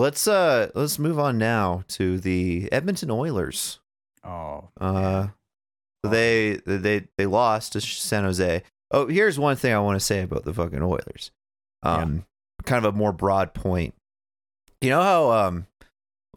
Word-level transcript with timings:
let's 0.00 0.26
uh 0.26 0.70
let's 0.74 0.98
move 0.98 1.18
on 1.18 1.38
now 1.38 1.84
to 1.88 2.18
the 2.18 2.68
Edmonton 2.72 3.10
Oilers. 3.10 3.78
Oh, 4.24 4.68
Uh, 4.80 5.28
they 6.02 6.60
they 6.66 7.06
they 7.16 7.26
lost 7.26 7.72
to 7.74 7.80
San 7.80 8.24
Jose. 8.24 8.62
Oh, 8.90 9.06
here's 9.06 9.38
one 9.38 9.56
thing 9.56 9.72
I 9.72 9.78
want 9.78 9.96
to 9.98 10.04
say 10.04 10.22
about 10.22 10.44
the 10.44 10.54
fucking 10.54 10.82
Oilers. 10.82 11.30
Um, 11.82 12.24
kind 12.64 12.84
of 12.84 12.94
a 12.94 12.96
more 12.96 13.12
broad 13.12 13.54
point. 13.54 13.94
You 14.80 14.90
know 14.90 15.02
how 15.02 15.30
um, 15.30 15.66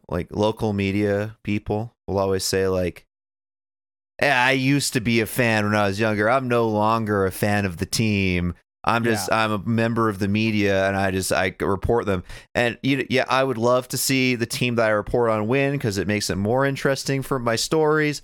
like 0.10 0.28
local 0.32 0.74
media 0.74 1.38
people 1.44 1.94
will 2.08 2.20
always 2.20 2.44
say 2.44 2.68
like, 2.68 3.06
"Eh, 4.20 4.30
"I 4.32 4.52
used 4.52 4.94
to 4.94 5.02
be 5.02 5.22
a 5.22 5.26
fan 5.26 5.66
when 5.66 5.76
I 5.76 5.88
was 5.88 6.00
younger. 6.00 6.30
I'm 6.30 6.48
no 6.48 6.68
longer 6.68 7.26
a 7.26 7.32
fan 7.32 7.66
of 7.66 7.78
the 7.78 7.86
team. 7.86 8.54
I'm 8.84 9.04
just 9.04 9.32
I'm 9.32 9.52
a 9.52 9.58
member 9.60 10.10
of 10.10 10.20
the 10.20 10.28
media, 10.28 10.88
and 10.88 10.96
I 10.98 11.12
just 11.12 11.32
I 11.32 11.56
report 11.62 12.06
them. 12.06 12.24
And 12.54 12.78
you, 12.84 13.06
yeah, 13.10 13.26
I 13.30 13.44
would 13.44 13.58
love 13.58 13.88
to 13.90 13.98
see 13.98 14.36
the 14.36 14.46
team 14.46 14.76
that 14.76 14.86
I 14.88 14.90
report 14.90 15.30
on 15.30 15.48
win 15.48 15.72
because 15.74 15.98
it 15.98 16.08
makes 16.08 16.30
it 16.30 16.36
more 16.36 16.66
interesting 16.66 17.22
for 17.22 17.40
my 17.40 17.56
stories. 17.56 18.22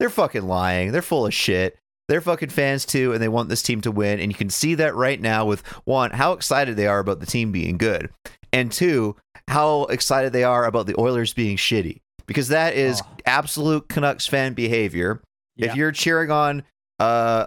They're 0.00 0.10
fucking 0.10 0.46
lying. 0.46 0.92
They're 0.92 1.02
full 1.02 1.26
of 1.26 1.34
shit. 1.34 1.78
They're 2.08 2.20
fucking 2.20 2.50
fans 2.50 2.84
too, 2.84 3.12
and 3.12 3.22
they 3.22 3.28
want 3.28 3.48
this 3.48 3.62
team 3.62 3.80
to 3.82 3.90
win. 3.90 4.20
And 4.20 4.30
you 4.30 4.36
can 4.36 4.50
see 4.50 4.74
that 4.74 4.94
right 4.94 5.20
now 5.20 5.46
with 5.46 5.62
one, 5.84 6.10
how 6.10 6.32
excited 6.32 6.76
they 6.76 6.86
are 6.86 6.98
about 6.98 7.20
the 7.20 7.26
team 7.26 7.50
being 7.52 7.78
good, 7.78 8.10
and 8.52 8.70
two, 8.70 9.16
how 9.48 9.84
excited 9.84 10.32
they 10.32 10.44
are 10.44 10.64
about 10.66 10.86
the 10.86 10.98
Oilers 11.00 11.32
being 11.32 11.56
shitty. 11.56 12.00
Because 12.26 12.48
that 12.48 12.74
is 12.74 13.00
Oh. 13.02 13.06
absolute 13.26 13.88
Canucks 13.88 14.26
fan 14.26 14.54
behavior. 14.54 15.20
Yeah. 15.56 15.70
If 15.70 15.76
you're 15.76 15.92
cheering 15.92 16.30
on 16.30 16.62
uh, 16.98 17.46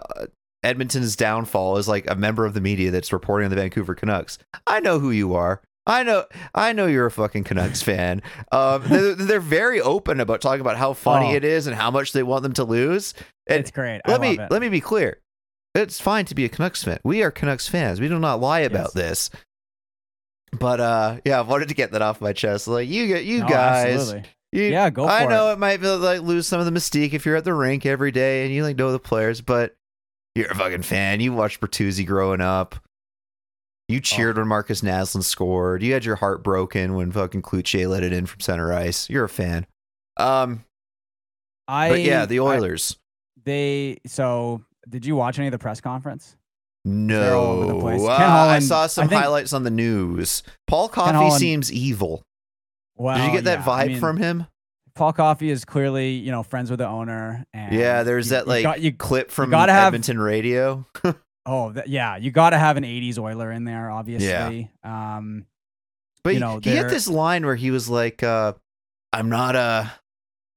Edmonton's 0.62 1.14
downfall 1.16 1.76
is 1.76 1.86
like 1.88 2.10
a 2.10 2.14
member 2.16 2.44
of 2.46 2.54
the 2.54 2.60
media 2.60 2.90
that's 2.90 3.12
reporting 3.12 3.44
on 3.44 3.50
the 3.50 3.56
Vancouver 3.56 3.94
Canucks, 3.94 4.38
I 4.66 4.80
know 4.80 4.98
who 4.98 5.10
you 5.10 5.34
are. 5.34 5.62
I 5.86 6.02
know, 6.02 6.24
I 6.54 6.74
know 6.74 6.86
you're 6.86 7.06
a 7.06 7.10
fucking 7.10 7.44
Canucks 7.44 7.80
fan. 7.80 8.20
Um, 8.52 8.82
they're, 8.86 9.14
they're 9.14 9.40
very 9.40 9.80
open 9.80 10.20
about 10.20 10.40
talking 10.42 10.60
about 10.60 10.76
how 10.76 10.92
funny 10.92 11.32
Oh. 11.32 11.36
it 11.36 11.44
is 11.44 11.66
and 11.66 11.74
how 11.74 11.90
much 11.90 12.12
they 12.12 12.22
want 12.22 12.42
them 12.42 12.52
to 12.54 12.64
lose. 12.64 13.14
And 13.46 13.60
it's 13.60 13.70
great. 13.70 14.02
I 14.04 14.10
let 14.10 14.20
me 14.20 14.38
it. 14.38 14.50
let 14.50 14.60
me 14.60 14.68
be 14.68 14.80
clear. 14.82 15.18
It's 15.74 16.00
fine 16.00 16.24
to 16.26 16.34
be 16.34 16.44
a 16.44 16.48
Canucks 16.48 16.82
fan. 16.84 16.98
We 17.04 17.22
are 17.22 17.30
Canucks 17.30 17.68
fans. 17.68 18.00
We 18.00 18.08
do 18.08 18.18
not 18.18 18.40
lie 18.40 18.60
about 18.60 18.86
Yes. 18.88 18.92
this. 18.92 19.30
But 20.58 20.80
uh, 20.80 21.20
yeah, 21.24 21.38
I 21.38 21.42
wanted 21.42 21.68
to 21.68 21.74
get 21.74 21.92
that 21.92 22.02
off 22.02 22.20
my 22.20 22.32
chest. 22.32 22.68
Like 22.68 22.88
you, 22.88 23.04
you 23.04 23.40
No, 23.40 23.48
guys, 23.48 24.12
you- 24.52 24.62
Yeah, 24.64 24.90
go 24.90 25.06
I 25.06 25.26
know 25.26 25.52
it. 25.52 25.58
might 25.58 25.80
be, 25.80 25.86
like 25.88 26.20
lose 26.22 26.46
some 26.46 26.58
of 26.60 26.66
the 26.66 26.72
mystique 26.72 27.12
if 27.12 27.26
you're 27.26 27.36
at 27.36 27.44
the 27.44 27.54
rink 27.54 27.86
every 27.86 28.10
day 28.12 28.44
and 28.44 28.52
you 28.54 28.62
like 28.62 28.76
know 28.76 28.92
the 28.92 28.98
players, 28.98 29.40
but 29.40 29.74
you're 30.38 30.50
a 30.50 30.54
fucking 30.54 30.82
fan. 30.82 31.20
You 31.20 31.32
watched 31.32 31.60
Bertuzzi 31.60 32.06
growing 32.06 32.40
up. 32.40 32.76
You 33.88 34.00
cheered 34.00 34.36
Oh. 34.36 34.42
when 34.42 34.48
Markus 34.48 34.82
Naslund 34.82 35.24
scored. 35.24 35.82
You 35.82 35.92
had 35.94 36.04
your 36.04 36.16
heart 36.16 36.42
broken 36.44 36.94
when 36.94 37.10
fucking 37.10 37.42
Cloutier 37.42 37.88
let 37.88 38.02
it 38.02 38.12
in 38.12 38.26
from 38.26 38.40
center 38.40 38.72
ice. 38.72 39.08
You're 39.08 39.24
a 39.24 39.28
fan. 39.28 39.66
Um, 40.18 40.64
I 41.66 41.88
but 41.90 42.00
yeah, 42.02 42.26
the 42.26 42.38
I- 42.40 42.42
Oilers. 42.42 42.96
they 43.44 43.98
so 44.06 44.62
did 44.88 45.04
you 45.06 45.16
watch 45.16 45.38
any 45.38 45.48
of 45.48 45.52
the 45.52 45.58
press 45.58 45.80
conference? 45.80 46.36
They're 46.84 47.34
all 47.34 47.46
over 47.62 47.66
the 47.66 47.72
no. 47.74 48.06
Uh, 48.08 48.16
Ken 48.16 48.26
I 48.26 48.30
Holland- 48.30 48.64
saw 48.64 48.84
I 48.84 48.86
some 48.86 49.08
think- 49.08 49.20
highlights 49.22 49.52
on 49.52 49.64
the 49.64 49.70
news. 49.70 50.42
Paul 50.66 50.88
Coffey 50.88 51.12
Holland- 51.14 51.40
seems 51.40 51.72
evil. 51.72 52.22
Well, 52.96 53.16
Did 53.16 53.26
you 53.26 53.32
get 53.32 53.44
that 53.44 53.60
yeah, 53.60 53.64
vibe 53.64 53.68
I 53.84 53.86
mean, 53.88 54.00
from 54.00 54.16
him? 54.16 54.46
Paul 54.98 55.12
Coffey 55.14 55.48
is 55.50 55.64
clearly 55.64 56.10
you 56.12 56.30
know 56.30 56.42
friends 56.42 56.70
with 56.70 56.78
the 56.80 56.88
owner. 56.88 57.46
And 57.54 57.72
Yeah, 57.74 58.02
there's 58.02 58.26
you- 58.26 58.30
that 58.32 58.44
you 58.44 58.48
like 58.50 58.62
got- 58.64 58.80
you 58.82 58.92
clip 58.92 59.30
from 59.30 59.50
gotta 59.50 59.72
have- 59.72 59.88
Edmonton 59.94 60.18
radio. 60.20 60.84
Oh, 61.50 61.72
that, 61.72 61.88
yeah, 61.88 62.18
you 62.18 62.30
got 62.30 62.50
to 62.50 62.58
have 62.58 62.76
an 62.76 62.84
'80s 62.84 63.18
Oiler 63.18 63.50
in 63.50 63.64
there, 63.64 63.88
obviously. 63.90 64.70
Um, 64.84 65.46
But 66.22 66.34
you 66.34 66.40
know, 66.40 66.60
he 66.62 66.76
had 66.76 66.90
this 66.90 67.08
line 67.08 67.46
where 67.46 67.56
he 67.56 67.70
was 67.70 67.88
like, 67.88 68.22
uh, 68.22 68.52
"I'm 69.14 69.30
not 69.30 69.56
a. 69.56 69.90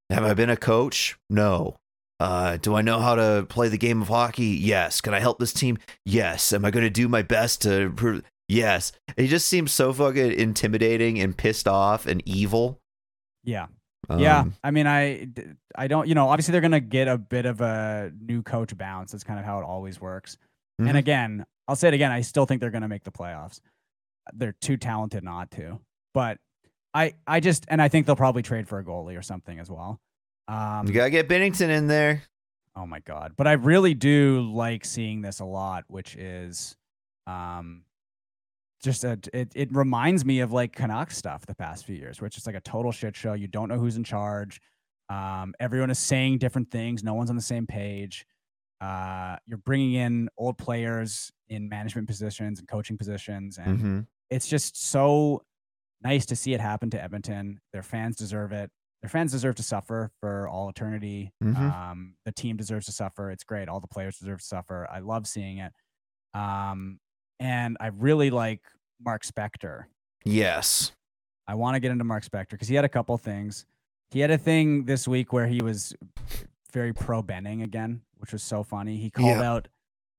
Have 0.10 0.26
I 0.26 0.34
been 0.34 0.50
a 0.50 0.58
coach? 0.58 1.18
No. 1.30 1.78
Uh, 2.20 2.58
do 2.58 2.76
I 2.76 2.82
know 2.82 3.00
how 3.00 3.16
to 3.16 3.46
play 3.48 3.70
the 3.70 3.78
game 3.78 4.02
of 4.02 4.10
hockey? 4.10 4.48
Yes. 4.48 5.00
Can 5.00 5.14
I 5.14 5.22
help 5.22 5.40
this 5.40 5.54
team? 5.54 5.78
Yes. 6.06 6.52
Am 6.52 6.66
I 6.66 6.72
going 6.72 6.84
to 6.84 6.90
do 6.90 7.08
my 7.08 7.22
best 7.22 7.62
to 7.62 7.74
improve? 7.74 8.24
Yes. 8.50 8.92
He 9.16 9.30
just 9.30 9.48
seems 9.48 9.72
so 9.72 9.94
fucking 9.94 10.34
intimidating 10.34 11.22
and 11.22 11.38
pissed 11.38 11.70
off 11.70 12.06
and 12.06 12.22
evil. 12.26 12.82
yeah, 13.46 13.68
yeah. 14.18 14.40
Um, 14.42 14.54
I 14.64 14.72
mean, 14.72 14.88
I, 14.88 15.28
I 15.76 15.88
don't, 15.88 16.08
you 16.08 16.16
know, 16.16 16.28
obviously 16.30 16.52
they're 16.52 16.62
gonna 16.62 16.80
get 16.80 17.08
a 17.08 17.18
bit 17.18 17.46
of 17.46 17.62
a 17.62 18.12
new 18.20 18.42
coach 18.44 18.76
bounce. 18.78 19.12
That's 19.12 19.24
kind 19.24 19.40
of 19.40 19.46
how 19.46 19.60
it 19.60 19.64
always 19.64 20.02
works. 20.02 20.38
Mhm. 20.82 20.90
And 20.90 20.98
again, 20.98 21.46
I'll 21.68 21.76
say 21.76 21.88
it 21.88 21.94
again. 21.94 22.12
I 22.12 22.22
still 22.22 22.46
think 22.46 22.62
they're 22.62 22.72
gonna 22.72 22.88
make 22.88 23.04
the 23.04 23.12
playoffs. 23.12 23.62
They're 24.34 24.56
too 24.62 24.78
talented 24.78 25.24
not 25.24 25.52
to. 25.52 25.80
But 26.14 26.38
I, 26.94 27.14
I 27.26 27.40
just, 27.40 27.66
and 27.70 27.82
I 27.82 27.88
think 27.88 28.06
they'll 28.06 28.16
probably 28.18 28.42
trade 28.42 28.68
for 28.68 28.80
a 28.80 28.84
goalie 28.84 29.18
or 29.18 29.22
something 29.22 29.60
as 29.60 29.70
well. 29.70 30.00
Um, 30.48 30.88
you 30.88 30.94
gotta 30.94 31.10
get 31.10 31.28
Bennington 31.30 31.70
in 31.70 31.88
there. 31.88 32.24
Oh 32.76 32.86
my 32.86 33.00
god! 33.00 33.34
But 33.38 33.48
I 33.48 33.54
really 33.54 33.94
do 33.94 34.50
like 34.54 34.84
seeing 34.86 35.22
this 35.22 35.40
a 35.40 35.46
lot, 35.46 35.84
which 35.88 36.16
is, 36.16 36.76
um, 37.28 37.84
just 38.84 39.04
a 39.04 39.20
it. 39.34 39.52
It 39.56 39.74
reminds 39.76 40.26
me 40.26 40.40
of 40.40 40.52
like 40.52 40.74
Canucks 40.76 41.18
stuff 41.18 41.46
the 41.46 41.56
past 41.56 41.86
few 41.86 41.96
years, 41.96 42.20
where 42.22 42.28
it's 42.28 42.36
just 42.36 42.48
like 42.48 42.56
a 42.56 42.62
total 42.62 42.92
shit 42.92 43.16
show. 43.16 43.34
You 43.34 43.48
don't 43.48 43.70
know 43.70 43.78
who's 43.78 43.98
in 43.98 44.04
charge. 44.04 44.62
Um, 45.10 45.54
everyone 45.60 45.90
is 45.92 46.00
saying 46.00 46.38
different 46.40 46.72
things. 46.72 47.04
No 47.04 47.14
one's 47.14 47.30
on 47.30 47.36
the 47.36 47.42
same 47.42 47.68
page. 47.68 48.26
Uh, 48.80 49.38
you're 49.46 49.60
bringing 49.60 49.94
in 49.94 50.30
old 50.38 50.58
players 50.58 51.32
in 51.50 51.70
management 51.70 52.08
positions 52.08 52.60
and 52.60 52.68
coaching 52.68 52.98
positions, 52.98 53.58
and 53.58 53.80
hmm 53.80 54.00
it's 54.32 54.48
just 54.48 54.82
so 54.82 55.44
nice 56.02 56.26
to 56.26 56.38
see 56.38 56.54
it 56.54 56.62
happen 56.62 56.90
to 56.90 57.04
Edmonton. 57.04 57.60
Their 57.74 57.84
fans 57.84 58.16
deserve 58.16 58.54
it. 58.54 58.72
Their 59.02 59.10
fans 59.10 59.34
deserve 59.34 59.56
to 59.56 59.64
suffer 59.64 60.10
for 60.22 60.48
all 60.48 60.70
eternity. 60.70 61.34
Mhm. 61.44 61.58
Um, 61.58 62.16
the 62.24 62.32
team 62.32 62.56
deserves 62.56 62.86
to 62.86 62.94
suffer. 62.94 63.30
It's 63.30 63.44
great. 63.44 63.68
All 63.68 63.82
the 63.82 63.88
players 63.88 64.18
deserve 64.18 64.40
to 64.40 64.46
suffer. 64.46 64.88
I 64.90 65.00
love 65.00 65.28
seeing 65.28 65.58
it. 65.58 65.74
Um, 66.34 67.00
and 67.42 67.76
I 67.82 67.88
really 67.88 68.30
like 68.30 68.62
Mark 69.04 69.24
Spector. 69.26 69.86
Yes. 70.24 70.92
I 71.48 71.56
want 71.56 71.76
to 71.76 71.80
get 71.80 71.92
into 71.92 72.04
Mark 72.04 72.24
Spector 72.24 72.52
because 72.52 72.68
he 72.68 72.76
had 72.76 72.86
a 72.86 72.90
couple 72.90 73.18
things. 73.18 73.66
He 74.12 74.20
had 74.20 74.30
a 74.32 74.38
thing 74.38 74.86
this 74.86 75.08
week 75.08 75.34
where 75.34 75.48
he 75.48 75.62
was 75.62 75.96
very 76.72 76.94
pro 76.94 77.22
Benning 77.22 77.64
again, 77.64 78.02
which 78.18 78.32
was 78.32 78.44
so 78.44 78.64
funny. 78.64 78.98
He 78.98 79.10
called 79.10 79.38
Yeah. 79.40 79.52
out 79.52 79.68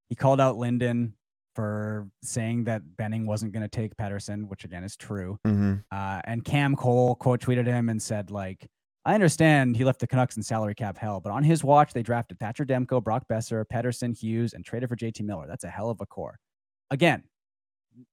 he 0.08 0.14
called 0.16 0.40
out 0.42 0.58
Linden 0.58 1.14
for 1.54 2.06
saying 2.22 2.64
that 2.64 2.82
Benning 2.98 3.24
wasn't 3.24 3.52
going 3.52 3.62
to 3.62 3.68
take 3.68 3.96
Pettersson, 3.96 4.46
which 4.48 4.64
again 4.64 4.84
is 4.84 4.96
true. 4.96 5.38
hmm 5.46 5.74
Uh, 5.90 6.20
and 6.24 6.44
Cam 6.44 6.76
Cole 6.76 7.14
quote 7.14 7.40
tweeted 7.40 7.66
him 7.66 7.88
and 7.88 8.02
said 8.02 8.30
like, 8.30 8.66
"I 9.06 9.14
understand 9.14 9.76
he 9.76 9.84
left 9.84 10.00
the 10.00 10.06
Canucks 10.06 10.36
in 10.36 10.42
salary 10.42 10.74
cap 10.74 10.98
hell, 10.98 11.20
but 11.20 11.30
on 11.32 11.44
his 11.44 11.62
watch 11.64 11.92
they 11.94 12.02
drafted 12.02 12.38
Thatcher 12.40 12.66
Demko, 12.66 13.02
Brock 13.02 13.24
Boeser, 13.30 13.64
Pettersson, 13.72 14.18
Hughes, 14.18 14.52
and 14.52 14.64
traded 14.64 14.88
for 14.90 14.96
JT 14.96 15.22
Miller. 15.24 15.46
That's 15.46 15.64
a 15.64 15.70
hell 15.70 15.88
of 15.88 16.00
a 16.00 16.06
core." 16.06 16.38
Again, 16.90 17.22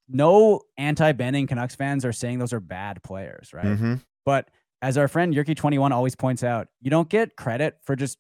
no 0.08 0.62
anti-Benning 0.78 1.48
Canucks 1.48 1.76
fans 1.76 2.06
are 2.06 2.12
saying 2.14 2.40
those 2.40 2.54
are 2.54 2.60
bad 2.60 3.02
players, 3.04 3.54
right? 3.54 3.78
hmm 3.78 3.96
But 4.26 4.50
as 4.82 4.98
our 4.98 5.08
friend 5.08 5.34
Yerky21 5.34 5.92
always 5.92 6.16
points 6.16 6.44
out, 6.44 6.68
you 6.82 6.90
don't 6.90 7.10
get 7.10 7.36
credit 7.36 7.78
for 7.84 7.96
just 7.96 8.18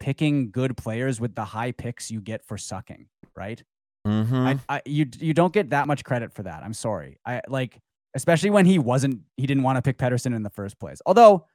picking 0.00 0.50
good 0.50 0.76
players 0.76 1.20
with 1.20 1.34
the 1.34 1.44
high 1.44 1.70
picks 1.72 2.10
you 2.10 2.20
get 2.20 2.44
for 2.44 2.58
sucking, 2.58 3.06
right? 3.36 3.62
hmm 4.04 4.34
I, 4.34 4.58
I 4.68 4.82
you 4.84 5.06
you 5.20 5.32
don't 5.32 5.52
get 5.52 5.70
that 5.70 5.86
much 5.86 6.02
credit 6.02 6.32
for 6.34 6.42
that. 6.42 6.64
I'm 6.64 6.74
sorry. 6.74 7.18
I 7.24 7.40
like 7.46 7.78
especially 8.14 8.50
when 8.50 8.66
he 8.66 8.80
wasn't 8.80 9.20
he 9.36 9.46
didn't 9.46 9.62
want 9.62 9.76
to 9.76 9.82
pick 9.82 9.96
Pettersson 9.96 10.34
in 10.34 10.42
the 10.42 10.50
first 10.50 10.76
place. 10.80 11.00
Although 11.06 11.46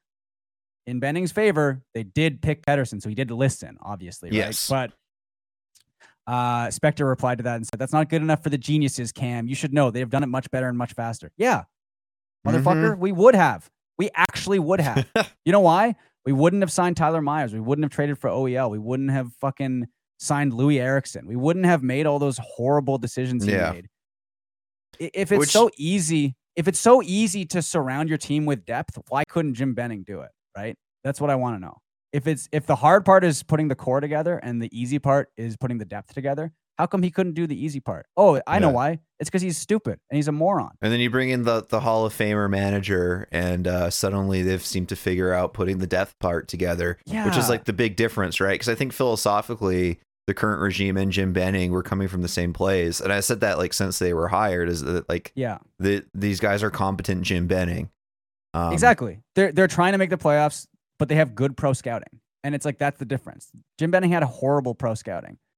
in 0.85 1.01
Benning's 1.01 1.33
favor, 1.33 1.83
they 1.93 2.03
did 2.03 2.41
pick 2.41 2.65
Pettersson, 2.65 3.01
so 3.01 3.09
he 3.09 3.15
did 3.15 3.29
listen, 3.31 3.77
obviously, 3.81 4.29
Yes. 4.31 4.71
right? 4.71 4.87
But 4.87 4.97
uh 6.27 6.67
Spector 6.67 7.07
replied 7.07 7.37
to 7.39 7.43
that 7.45 7.55
and 7.55 7.65
said, 7.65 7.79
That's 7.79 7.93
not 7.93 8.09
good 8.09 8.21
enough 8.21 8.43
for 8.43 8.49
the 8.49 8.57
geniuses, 8.57 9.11
Cam. 9.11 9.47
You 9.47 9.55
should 9.55 9.73
know 9.73 9.89
they 9.91 9.99
have 10.01 10.09
done 10.09 10.23
it 10.23 10.27
much 10.27 10.49
better 10.51 10.67
and 10.67 10.77
much 10.77 10.93
faster. 10.93 11.31
Yeah. 11.37 11.63
Motherfucker, 12.45 12.97
we 12.97 13.11
would 13.11 13.35
have. 13.35 13.69
We 13.97 14.09
actually 14.13 14.59
would 14.59 14.79
have. 14.79 15.05
you 15.45 15.51
know 15.51 15.59
why? 15.61 15.95
We 16.25 16.33
wouldn't 16.33 16.61
have 16.61 16.71
signed 16.71 16.97
Tyler 16.97 17.21
Myers. 17.21 17.53
We 17.53 17.59
wouldn't 17.59 17.83
have 17.85 17.91
traded 17.91 18.17
for 18.19 18.29
OEL. 18.29 18.69
We 18.69 18.77
wouldn't 18.79 19.11
have 19.11 19.31
fucking 19.39 19.87
signed 20.19 20.51
Loui 20.51 20.79
Eriksson. 20.79 21.25
We 21.27 21.35
wouldn't 21.35 21.65
have 21.65 21.83
made 21.83 22.05
all 22.05 22.19
those 22.19 22.37
horrible 22.41 22.97
decisions 22.97 23.45
he 23.45 23.51
Yeah. 23.51 23.71
made. 23.71 23.87
If 24.99 25.31
it's 25.31 25.39
Which- 25.39 25.49
so 25.51 25.69
easy, 25.77 26.35
if 26.55 26.67
it's 26.67 26.79
so 26.79 27.01
easy 27.03 27.45
to 27.45 27.61
surround 27.61 28.09
your 28.09 28.17
team 28.17 28.45
with 28.45 28.65
depth, 28.65 28.97
why 29.09 29.23
couldn't 29.25 29.53
Jim 29.55 29.73
Benning 29.73 30.03
do 30.03 30.21
it? 30.21 30.31
Right? 30.55 30.75
That's 31.03 31.21
what 31.21 31.29
I 31.29 31.35
want 31.35 31.55
to 31.55 31.59
know. 31.59 31.77
If 32.13 32.25
it's 32.27 32.47
if 32.51 32.65
the 32.65 32.75
hard 32.75 33.05
part 33.05 33.23
is 33.23 33.43
putting 33.43 33.67
the 33.67 33.75
core 33.75 33.99
together 33.99 34.37
and 34.37 34.61
the 34.61 34.69
easy 34.77 34.99
part 34.99 35.29
is 35.37 35.57
putting 35.57 35.77
the 35.77 35.85
depth 35.85 36.13
together, 36.13 36.53
how 36.77 36.85
come 36.85 37.03
he 37.03 37.11
couldn't 37.11 37.33
do 37.33 37.47
the 37.47 37.61
easy 37.65 37.79
part? 37.79 38.05
Oh, 38.15 38.39
I 38.47 38.59
know 38.59 38.69
why. 38.69 38.99
It's 39.19 39.29
because 39.29 39.41
he's 39.41 39.57
stupid 39.57 39.99
and 40.09 40.15
he's 40.15 40.27
a 40.27 40.31
moron. 40.31 40.71
And 40.81 40.93
then 40.93 40.99
you 40.99 41.09
bring 41.09 41.29
in 41.29 41.43
the 41.43 41.65
the 41.67 41.79
Hall 41.81 42.05
of 42.05 42.13
Famer 42.13 42.49
manager, 42.49 43.27
and 43.31 43.67
uh, 43.67 43.89
suddenly 43.89 44.41
they've 44.41 44.63
seemed 44.65 44.89
to 44.89 44.95
figure 44.95 45.33
out 45.33 45.53
putting 45.53 45.79
the 45.79 45.87
depth 45.87 46.17
part 46.19 46.47
together, 46.47 46.97
which 47.07 47.35
is 47.37 47.49
like 47.49 47.65
the 47.65 47.73
big 47.73 47.95
difference, 47.95 48.39
right? 48.39 48.53
Because 48.53 48.69
I 48.69 48.75
think 48.75 48.93
philosophically, 48.93 49.99
the 50.27 50.33
current 50.33 50.61
regime 50.61 50.97
and 50.97 51.11
Jim 51.11 51.33
Benning 51.33 51.71
were 51.71 51.83
coming 51.83 52.07
from 52.07 52.21
the 52.21 52.27
same 52.27 52.53
place, 52.53 52.99
and 53.01 53.11
I 53.11 53.19
said 53.19 53.41
that 53.41 53.57
like 53.57 53.73
since 53.73 53.99
they 53.99 54.13
were 54.13 54.27
hired, 54.29 54.69
is 54.69 54.81
that 54.83 55.09
like 55.09 55.31
Yeah. 55.35 55.57
the 55.79 56.05
these 56.13 56.39
guys 56.39 56.63
are 56.63 56.69
competent 56.71 57.23
Jim 57.23 57.47
Benning, 57.47 57.89
Um, 58.53 58.71
exactly. 58.71 59.19
They're 59.35 59.51
they're 59.51 59.67
trying 59.67 59.91
to 59.93 59.97
make 59.97 60.09
the 60.09 60.17
playoffs, 60.17 60.67
but 60.99 61.09
they 61.09 61.15
have 61.15 61.35
good 61.35 61.57
pro 61.57 61.73
scouting, 61.73 62.19
and 62.43 62.55
it's 62.55 62.65
like 62.65 62.77
that's 62.77 62.99
the 62.99 63.05
difference. 63.05 63.49
Jim 63.77 63.91
Benning 63.91 64.11
had 64.11 64.23
a 64.23 64.27
horrible 64.27 64.75
pro 64.75 64.93
scouting. 64.93 65.37